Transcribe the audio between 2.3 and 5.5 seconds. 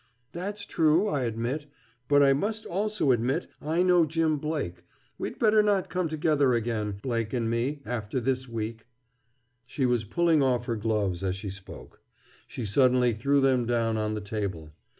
must also admit I know Jim Blake. We'd